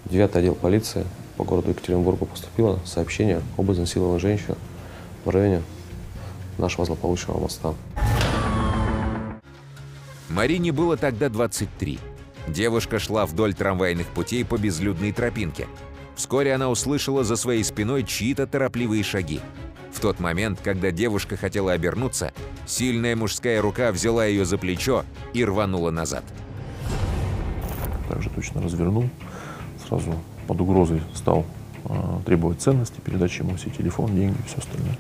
9 0.06 0.36
отдел 0.36 0.56
полиции 0.56 1.06
по 1.40 1.46
городу 1.46 1.70
Екатеринбургу 1.70 2.26
поступило 2.26 2.82
сообщение 2.84 3.42
об 3.58 3.72
изнасиловании 3.72 4.20
женщин 4.20 4.56
в 5.24 5.30
районе 5.30 5.64
нашего 6.58 6.84
злополучного 6.84 7.40
моста. 7.40 7.74
Марине 10.28 10.74
было 10.74 10.98
тогда 10.98 11.30
23. 11.30 11.98
Девушка 12.50 13.00
шла 13.00 13.26
вдоль 13.26 13.54
трамвайных 13.54 14.08
путей 14.08 14.44
по 14.44 14.58
безлюдной 14.58 15.14
тропинке. 15.14 15.68
Вскоре 16.18 16.54
она 16.54 16.70
услышала 16.70 17.24
за 17.24 17.38
своей 17.38 17.64
спиной 17.64 18.04
чьи-то 18.04 18.46
торопливые 18.46 19.02
шаги. 19.04 19.40
В 19.94 20.02
тот 20.02 20.20
момент, 20.20 20.60
когда 20.62 20.92
девушка 20.92 21.38
хотела 21.38 21.72
обернуться, 21.72 22.34
сильная 22.68 23.16
мужская 23.16 23.62
рука 23.62 23.94
взяла 23.94 24.26
ее 24.26 24.44
за 24.44 24.58
плечо 24.58 25.06
и 25.34 25.46
рванула 25.46 25.90
назад. 25.90 26.26
Также 28.10 28.30
точно 28.30 28.62
развернул, 28.62 29.10
сразу 29.88 30.14
под 30.50 30.62
угрозой 30.62 31.04
стал 31.14 31.46
э, 31.86 31.94
требовать 32.26 32.60
ценности, 32.60 33.00
передачи 33.06 33.42
ему 33.42 33.56
все 33.56 33.70
телефон, 33.70 34.16
деньги 34.16 34.36
и 34.44 34.48
все 34.48 34.58
остальное. 34.58 34.98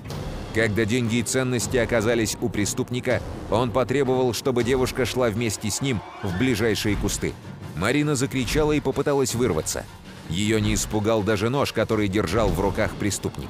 Когда 0.53 0.85
деньги 0.85 1.15
и 1.15 1.23
ценности 1.23 1.77
оказались 1.77 2.37
у 2.39 2.49
преступника, 2.49 3.19
он 3.49 3.71
потребовал, 3.71 4.33
чтобы 4.33 4.63
девушка 4.63 5.05
шла 5.05 5.29
вместе 5.29 5.71
с 5.71 5.81
ним 5.81 6.01
в 6.21 6.37
ближайшие 6.37 6.95
кусты. 6.95 7.33
Марина 7.75 8.13
закричала 8.13 8.73
и 8.73 8.79
попыталась 8.79 9.33
вырваться. 9.33 9.85
Ее 10.29 10.61
не 10.61 10.75
испугал 10.75 11.23
даже 11.23 11.49
нож, 11.49 11.73
который 11.73 12.07
держал 12.09 12.49
в 12.49 12.59
руках 12.59 12.91
преступник. 12.91 13.49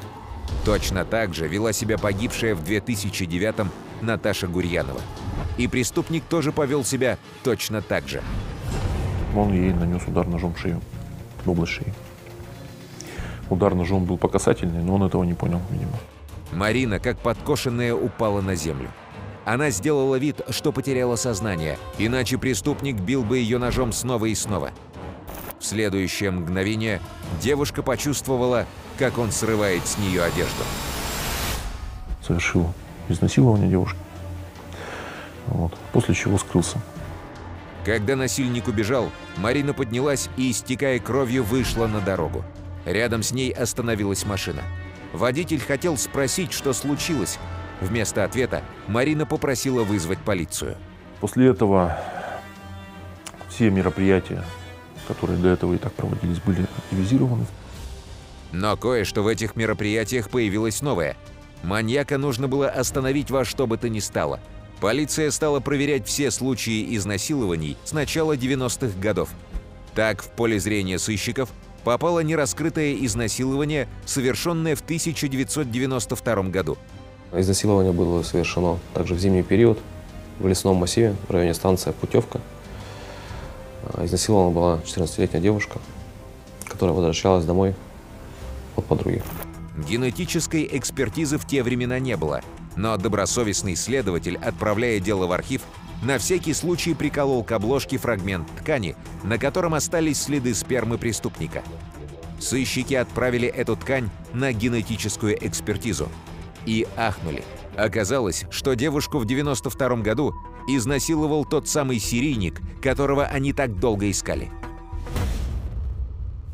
Точно 0.63 1.03
так 1.03 1.33
же 1.33 1.49
вела 1.49 1.73
себя 1.73 1.97
погибшая 1.97 2.55
в 2.55 2.63
2009-м 2.63 3.71
Наташа 4.01 4.47
Гурьянова. 4.47 5.01
И 5.57 5.67
преступник 5.67 6.23
тоже 6.29 6.53
повел 6.53 6.85
себя 6.85 7.17
точно 7.43 7.81
так 7.81 8.07
же. 8.07 8.23
Он 9.35 9.51
ей 9.51 9.73
нанес 9.73 10.01
удар 10.07 10.25
ножом 10.25 10.53
в 10.53 10.59
шею, 10.59 10.81
шеи. 11.65 11.93
Удар 13.49 13.73
ножом 13.73 14.05
был 14.05 14.17
по 14.17 14.27
касательной, 14.27 14.83
но 14.83 14.95
он 14.95 15.03
этого 15.03 15.23
не 15.23 15.33
понял, 15.33 15.61
видимо. 15.71 15.93
Марина, 16.51 16.99
как 16.99 17.17
подкошенная, 17.19 17.93
упала 17.93 18.41
на 18.41 18.55
землю. 18.55 18.89
Она 19.45 19.71
сделала 19.71 20.15
вид, 20.15 20.41
что 20.49 20.71
потеряла 20.71 21.15
сознание, 21.15 21.77
иначе 21.97 22.37
преступник 22.37 22.97
бил 22.97 23.23
бы 23.23 23.39
ее 23.39 23.57
ножом 23.57 23.91
снова 23.93 24.25
и 24.25 24.35
снова. 24.35 24.71
В 25.59 25.65
следующее 25.65 26.31
мгновение 26.31 27.01
девушка 27.41 27.81
почувствовала, 27.81 28.65
как 28.97 29.17
он 29.17 29.31
срывает 29.31 29.85
с 29.87 29.97
нее 29.97 30.23
одежду. 30.23 30.63
Совершил 32.25 32.71
изнасилование 33.09 33.69
девушки. 33.69 33.97
Вот. 35.47 35.73
После 35.91 36.13
чего 36.13 36.37
скрылся. 36.37 36.79
Когда 37.89 38.15
насильник 38.15 38.67
убежал, 38.67 39.09
Марина 39.37 39.73
поднялась 39.73 40.29
и, 40.37 40.51
истекая 40.51 40.99
кровью, 40.99 41.43
вышла 41.43 41.87
на 41.87 42.01
дорогу. 42.01 42.45
Рядом 42.85 43.23
с 43.23 43.31
ней 43.31 43.51
остановилась 43.51 44.27
машина. 44.27 44.61
Водитель 45.11 45.59
хотел 45.59 45.97
спросить, 45.97 46.53
что 46.53 46.73
случилось. 46.73 47.39
Вместо 47.81 48.23
ответа 48.23 48.61
Марина 48.87 49.25
попросила 49.25 49.83
вызвать 49.83 50.19
полицию. 50.19 50.77
После 51.19 51.47
этого 51.47 51.99
все 53.49 53.71
мероприятия, 53.71 54.43
которые 55.07 55.39
до 55.39 55.49
этого 55.49 55.73
и 55.73 55.77
так 55.79 55.91
проводились, 55.93 56.41
были 56.41 56.67
активизированы. 56.77 57.47
Но 58.51 58.77
кое-что 58.77 59.23
в 59.23 59.27
этих 59.27 59.55
мероприятиях 59.55 60.29
появилось 60.29 60.83
новое. 60.83 61.17
Маньяка 61.63 62.19
нужно 62.19 62.47
было 62.47 62.69
остановить 62.69 63.31
во 63.31 63.45
что 63.45 63.65
бы 63.65 63.79
то 63.79 63.89
ни 63.89 63.97
стало. 63.97 64.39
Полиция 64.81 65.29
стала 65.31 65.59
проверять 65.59 66.07
все 66.07 66.31
случаи 66.31 66.95
изнасилований 66.95 67.75
с 67.83 67.91
начала 67.91 68.37
90-х 68.37 68.97
годов. 68.97 69.29
Так, 69.93 70.23
в 70.23 70.29
поле 70.29 70.57
зрения 70.57 70.97
сыщиков 70.97 71.49
попало 71.83 72.21
нераскрытое 72.21 72.93
изнасилование, 73.05 73.89
совершенное 74.05 74.77
в 74.77 74.81
1992 74.81 76.43
году. 76.43 76.77
Изнасилование 77.33 77.91
было 77.91 78.23
совершено 78.23 78.79
также 78.93 79.15
в 79.15 79.19
зимний 79.19 79.43
период 79.43 79.79
в 80.39 80.47
лесном 80.47 80.77
массиве 80.77 81.13
в 81.27 81.31
районе 81.31 81.53
станция 81.53 81.91
Путевка. 81.91 82.39
А, 83.83 84.05
Изнасилована 84.05 84.51
была 84.51 84.79
14-летняя 84.85 85.41
девушка, 85.41 85.79
которая 86.65 86.95
возвращалась 86.95 87.43
домой 87.43 87.75
от 88.77 88.85
подруги. 88.85 89.21
Генетической 89.89 90.67
экспертизы 90.71 91.37
в 91.37 91.45
те 91.45 91.63
времена 91.63 91.99
не 91.99 92.15
было, 92.15 92.41
но 92.79 92.95
добросовестный 92.95 93.75
следователь, 93.75 94.37
отправляя 94.37 95.01
дело 95.01 95.27
в 95.27 95.33
архив, 95.33 95.63
на 96.01 96.17
всякий 96.17 96.53
случай 96.53 96.93
приколол 96.93 97.43
к 97.43 97.51
обложке 97.51 97.97
фрагмент 97.97 98.47
ткани, 98.55 98.95
на 99.21 99.37
котором 99.37 99.73
остались 99.73 100.21
следы 100.21 100.53
спермы 100.53 100.97
преступника. 100.97 101.61
Сыщики 102.39 102.93
отправили 102.93 103.49
эту 103.49 103.75
ткань 103.75 104.09
на 104.33 104.53
генетическую 104.53 105.45
экспертизу. 105.45 106.07
И 106.65 106.87
ахнули. 106.95 107.43
Оказалось, 107.75 108.45
что 108.49 108.75
девушку 108.75 109.17
в 109.17 109.25
92 109.25 109.97
году 109.97 110.33
изнасиловал 110.69 111.43
тот 111.43 111.67
самый 111.67 111.99
серийник, 111.99 112.61
которого 112.81 113.25
они 113.25 113.51
так 113.51 113.77
долго 113.77 114.09
искали. 114.09 114.49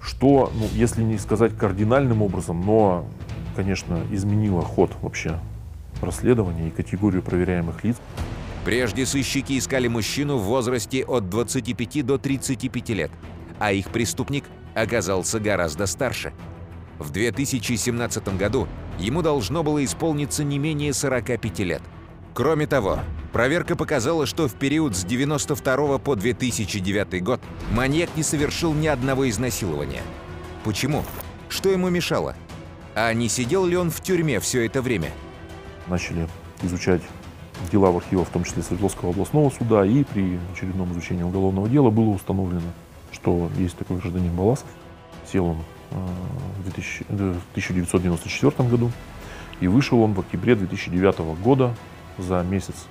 Что, 0.02 0.52
ну, 0.56 0.68
если 0.74 1.04
не 1.04 1.20
сказать 1.20 1.56
кардинальным 1.56 2.24
образом, 2.24 2.66
но, 2.66 3.08
конечно, 3.56 4.02
изменило 4.10 4.64
ход 4.64 4.92
вообще 5.04 5.40
расследования 6.06 6.70
и 6.70 6.72
категорию 6.72 7.22
проверяемых 7.22 7.84
лиц. 7.84 7.98
Прежде 8.64 9.06
сыщики 9.06 9.58
искали 9.58 9.88
мужчину 9.88 10.38
в 10.38 10.44
возрасте 10.44 11.04
от 11.06 11.30
25 11.30 12.06
до 12.06 12.18
35 12.18 12.90
лет, 12.90 13.12
а 13.60 13.72
их 13.72 13.90
преступник 13.90 14.46
оказался 14.74 15.40
гораздо 15.40 15.86
старше. 15.86 16.34
В 16.98 17.12
2017 17.12 18.38
году 18.38 18.68
ему 18.98 19.22
должно 19.22 19.64
было 19.64 19.84
исполниться 19.84 20.44
не 20.44 20.58
менее 20.58 20.94
45 20.94 21.60
лет. 21.60 21.82
Кроме 22.34 22.68
того, 22.68 23.00
проверка 23.32 23.76
показала, 23.76 24.26
что 24.26 24.48
в 24.48 24.54
период 24.56 24.96
с 24.96 25.04
92 25.04 25.98
по 26.00 26.16
2009 26.16 27.24
год 27.24 27.42
маньяк 27.72 28.10
не 28.16 28.24
совершил 28.24 28.74
ни 28.74 28.88
одного 28.88 29.30
изнасилования. 29.30 30.02
Почему? 30.64 31.04
Что 31.50 31.70
ему 31.70 31.90
мешало? 31.90 32.36
А 32.96 33.14
не 33.14 33.30
сидел 33.30 33.66
ли 33.66 33.78
он 33.78 33.92
в 33.92 34.02
тюрьме 34.02 34.40
все 34.40 34.66
это 34.66 34.82
время? 34.82 35.12
Начали 35.88 36.28
изучать 36.64 37.02
дела 37.72 37.92
в 37.92 37.98
архивах, 37.98 38.28
в 38.28 38.32
том 38.32 38.44
числе 38.44 38.64
Свердловского 38.64 39.12
областного 39.12 39.50
суда, 39.50 39.86
и 39.86 40.04
при 40.04 40.40
очередном 40.54 40.92
изучении 40.94 41.24
уголовного 41.24 41.70
дела 41.70 41.90
было 41.90 42.10
установлено, 42.10 42.62
что 43.12 43.50
есть 43.58 43.78
такой 43.78 43.98
гражданин 43.98 44.34
Баласов. 44.36 44.68
Сел 45.32 45.46
он 45.46 45.58
э, 45.92 45.96
в 46.60 46.64
2000 46.64 47.06
э, 47.10 47.14
1994 47.52 48.70
году, 48.70 48.92
и 49.60 49.68
вышел 49.68 50.02
он 50.02 50.14
в 50.14 50.20
октябре 50.20 50.56
2009 50.56 51.20
года 51.42 51.76
за 52.18 52.44
месяц, 52.44 52.88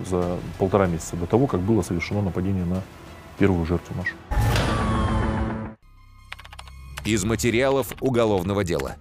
за 0.00 0.38
полтора 0.58 0.86
месяца 0.86 1.16
до 1.16 1.26
того, 1.26 1.46
как 1.46 1.60
было 1.60 1.82
совершено 1.82 2.22
нападение 2.22 2.64
на 2.64 2.82
первую 3.38 3.66
жертву 3.66 3.94
нашу. 3.96 4.14
Из 7.04 7.24
материалов 7.24 7.88
уголовного 8.00 8.62
дела. 8.62 8.96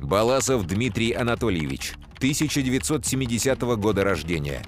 Баласов 0.00 0.66
Дмитрий 0.66 1.12
Анатольевич, 1.12 1.94
1970 2.24 3.60
года 3.76 4.02
рождения. 4.02 4.62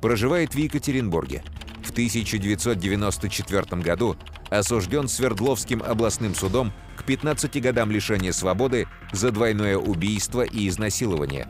Проживает 0.00 0.54
в 0.54 0.58
Екатеринбурге. 0.58 1.44
В 1.84 1.90
1994 1.90 3.82
году 3.82 4.16
осужден 4.48 5.08
Свердловским 5.08 5.82
областным 5.82 6.34
судом 6.34 6.72
к 6.96 7.04
15 7.04 7.60
годам 7.60 7.90
лишения 7.90 8.32
свободы 8.32 8.88
за 9.12 9.30
двойное 9.30 9.76
убийство 9.76 10.40
и 10.40 10.66
изнасилование. 10.66 11.46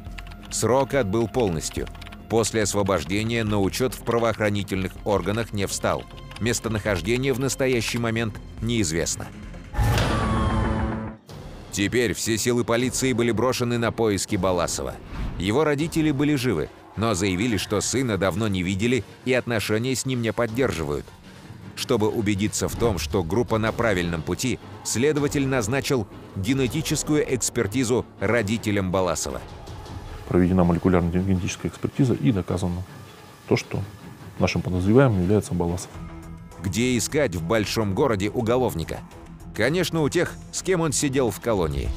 Срок 0.50 0.94
отбыл 0.94 1.28
полностью. 1.28 1.86
После 2.28 2.62
освобождения 2.62 3.44
на 3.44 3.60
учет 3.60 3.94
в 3.94 4.02
правоохранительных 4.02 4.94
органах 5.04 5.52
не 5.52 5.66
встал. 5.66 6.02
Местонахождение 6.40 7.32
в 7.32 7.38
настоящий 7.38 7.98
момент 7.98 8.34
неизвестно. 8.60 9.28
Теперь 11.70 12.14
все 12.14 12.36
силы 12.36 12.64
полиции 12.64 13.12
были 13.12 13.30
брошены 13.30 13.78
на 13.78 13.92
поиски 13.92 14.34
Баласова. 14.34 14.96
Его 15.42 15.64
родители 15.64 16.12
были 16.12 16.36
живы, 16.36 16.68
но 16.96 17.14
заявили, 17.14 17.56
что 17.56 17.80
сына 17.80 18.16
давно 18.16 18.46
не 18.46 18.62
видели 18.62 19.02
и 19.24 19.32
отношения 19.32 19.96
с 19.96 20.06
ним 20.06 20.22
не 20.22 20.32
поддерживают. 20.32 21.04
Чтобы 21.74 22.08
убедиться 22.08 22.68
в 22.68 22.76
том, 22.76 23.00
что 23.00 23.24
группа 23.24 23.58
на 23.58 23.72
правильном 23.72 24.22
пути, 24.22 24.60
следователь 24.84 25.48
назначил 25.48 26.06
генетическую 26.36 27.24
экспертизу 27.34 28.06
родителям 28.20 28.92
Баласова. 28.92 29.40
Проведена 30.28 30.62
молекулярно-генетическая 30.62 31.66
экспертиза 31.66 32.14
и 32.14 32.30
доказано 32.30 32.84
то, 33.48 33.56
что 33.56 33.82
нашим 34.38 34.62
подозреваемым 34.62 35.22
является 35.22 35.54
Баласов. 35.54 35.90
Где 36.62 36.96
искать 36.96 37.34
в 37.34 37.42
большом 37.42 37.94
городе 37.94 38.30
уголовника? 38.30 39.00
Конечно, 39.56 40.02
у 40.02 40.08
тех, 40.08 40.36
с 40.52 40.62
кем 40.62 40.82
он 40.82 40.92
сидел 40.92 41.32
в 41.32 41.40
колонии. 41.40 41.88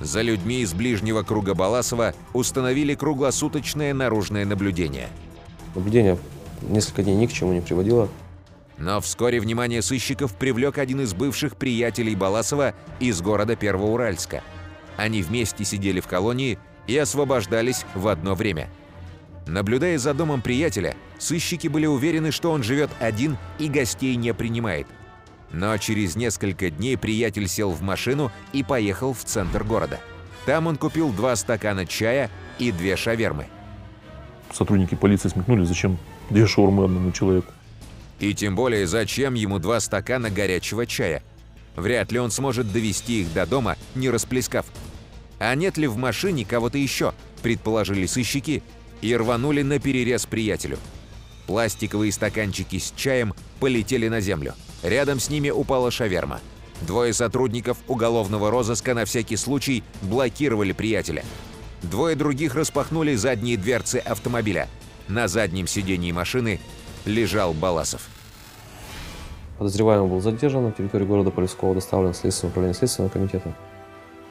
За 0.00 0.20
людьми 0.20 0.60
из 0.60 0.74
ближнего 0.74 1.22
круга 1.22 1.54
Баласова 1.54 2.14
установили 2.32 2.94
круглосуточное 2.94 3.94
наружное 3.94 4.44
наблюдение. 4.44 5.08
Наблюдение 5.74 6.18
несколько 6.62 7.02
дней 7.02 7.16
ни 7.16 7.26
к 7.26 7.32
чему 7.32 7.52
не 7.52 7.60
приводило. 7.60 8.08
Но 8.78 9.00
вскоре 9.00 9.40
внимание 9.40 9.80
сыщиков 9.80 10.34
привлек 10.34 10.76
один 10.78 11.00
из 11.00 11.14
бывших 11.14 11.56
приятелей 11.56 12.14
Баласова 12.14 12.74
из 13.00 13.22
города 13.22 13.56
Первоуральска. 13.56 14.42
Они 14.98 15.22
вместе 15.22 15.64
сидели 15.64 16.00
в 16.00 16.06
колонии 16.06 16.58
и 16.86 16.96
освобождались 16.96 17.84
в 17.94 18.06
одно 18.08 18.34
время. 18.34 18.68
Наблюдая 19.46 19.96
за 19.96 20.12
домом 20.12 20.42
приятеля, 20.42 20.96
сыщики 21.18 21.68
были 21.68 21.86
уверены, 21.86 22.32
что 22.32 22.50
он 22.50 22.62
живет 22.62 22.90
один 23.00 23.38
и 23.58 23.68
гостей 23.68 24.16
не 24.16 24.34
принимает. 24.34 24.86
Но 25.52 25.76
через 25.78 26.16
несколько 26.16 26.70
дней 26.70 26.96
приятель 26.96 27.48
сел 27.48 27.70
в 27.70 27.82
машину 27.82 28.32
и 28.52 28.62
поехал 28.62 29.12
в 29.12 29.24
центр 29.24 29.64
города. 29.64 30.00
Там 30.44 30.66
он 30.66 30.76
купил 30.76 31.12
два 31.12 31.36
стакана 31.36 31.86
чая 31.86 32.30
и 32.58 32.72
две 32.72 32.96
шавермы. 32.96 33.46
Сотрудники 34.52 34.94
полиции 34.94 35.28
смекнули, 35.28 35.64
зачем 35.64 35.98
две 36.30 36.46
шаурмы 36.46 36.84
одному 36.84 37.12
человеку. 37.12 37.52
И 38.20 38.32
тем 38.32 38.56
более, 38.56 38.86
зачем 38.86 39.34
ему 39.34 39.58
два 39.58 39.80
стакана 39.80 40.30
горячего 40.30 40.86
чая? 40.86 41.22
Вряд 41.74 42.10
ли 42.10 42.18
он 42.18 42.30
сможет 42.30 42.72
довести 42.72 43.22
их 43.22 43.32
до 43.34 43.44
дома, 43.44 43.76
не 43.94 44.08
расплескав. 44.08 44.66
А 45.38 45.54
нет 45.54 45.76
ли 45.76 45.86
в 45.86 45.96
машине 45.96 46.46
кого-то 46.46 46.78
еще, 46.78 47.12
предположили 47.42 48.06
сыщики, 48.06 48.62
и 49.02 49.14
рванули 49.14 49.60
на 49.62 49.78
перерез 49.78 50.24
приятелю. 50.24 50.78
Пластиковые 51.46 52.10
стаканчики 52.12 52.78
с 52.78 52.92
чаем 52.96 53.34
полетели 53.60 54.08
на 54.08 54.20
землю. 54.20 54.54
Рядом 54.82 55.20
с 55.20 55.30
ними 55.30 55.50
упала 55.50 55.90
шаверма. 55.90 56.40
Двое 56.82 57.12
сотрудников 57.12 57.78
уголовного 57.88 58.50
розыска 58.50 58.94
на 58.94 59.04
всякий 59.04 59.36
случай 59.36 59.82
блокировали 60.02 60.72
приятеля. 60.72 61.24
Двое 61.82 62.16
других 62.16 62.54
распахнули 62.54 63.14
задние 63.14 63.56
дверцы 63.56 63.96
автомобиля. 63.96 64.68
На 65.08 65.28
заднем 65.28 65.66
сидении 65.66 66.12
машины 66.12 66.60
лежал 67.04 67.54
Баласов. 67.54 68.08
Подозреваемый 69.58 70.10
был 70.10 70.20
задержан 70.20 70.64
на 70.64 70.72
территории 70.72 71.04
города 71.04 71.30
Полевского, 71.30 71.74
доставлен 71.74 72.12
в 72.12 72.16
Следственное 72.16 72.50
управление 72.50 72.74
Следственного 72.74 73.10
комитета. 73.10 73.54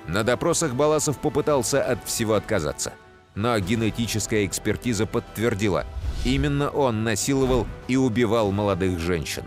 На 0.07 0.23
допросах 0.23 0.75
Баласов 0.75 1.17
попытался 1.17 1.83
от 1.83 2.05
всего 2.05 2.35
отказаться. 2.35 2.93
Но 3.33 3.57
генетическая 3.57 4.45
экспертиза 4.45 5.07
подтвердила, 5.07 5.85
Именно 6.25 6.69
он 6.71 7.03
насиловал 7.03 7.67
и 7.87 7.95
убивал 7.95 8.51
молодых 8.51 8.99
женщин. 8.99 9.43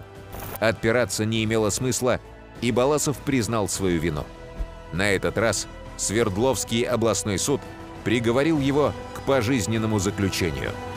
Отпираться 0.60 1.24
не 1.24 1.44
имело 1.44 1.70
смысла, 1.70 2.20
и 2.60 2.72
Баласов 2.72 3.16
признал 3.18 3.68
свою 3.68 4.00
вину. 4.00 4.24
На 4.92 5.10
этот 5.10 5.38
раз 5.38 5.66
Свердловский 5.96 6.82
областной 6.82 7.38
суд 7.38 7.60
приговорил 8.04 8.58
его 8.58 8.92
к 9.14 9.22
пожизненному 9.22 9.98
заключению– 9.98 10.72